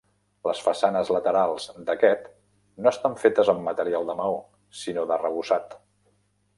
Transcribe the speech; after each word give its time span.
Les 0.47 0.61
façanes 0.67 1.11
laterals 1.15 1.67
d'aquest, 1.91 2.25
no 2.87 2.91
estan 2.95 3.21
fetes 3.25 3.55
amb 3.55 3.65
material 3.71 4.11
de 4.11 4.19
maó, 4.25 4.43
sinó 4.83 5.09
d'arrebossat. 5.13 5.83